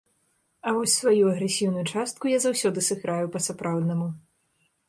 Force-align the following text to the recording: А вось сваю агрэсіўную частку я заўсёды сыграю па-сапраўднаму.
А 0.69 0.71
вось 0.77 0.95
сваю 1.01 1.25
агрэсіўную 1.33 1.85
частку 1.97 2.31
я 2.31 2.39
заўсёды 2.47 2.85
сыграю 2.89 3.25
па-сапраўднаму. 3.37 4.13